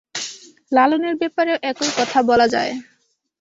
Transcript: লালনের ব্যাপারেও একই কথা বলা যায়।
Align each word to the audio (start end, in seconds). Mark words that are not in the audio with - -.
লালনের 0.71 1.15
ব্যাপারেও 1.15 1.57
একই 1.63 1.89
কথা 1.97 2.19
বলা 2.29 2.47
যায়। 2.47 2.73